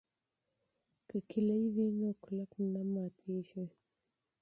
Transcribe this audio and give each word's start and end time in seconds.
که 1.07 1.17
کیلي 1.29 1.61
وي 1.73 1.87
نو 1.99 2.09
قفل 2.23 2.65
نه 2.73 2.81
پاتیږي. 2.93 3.65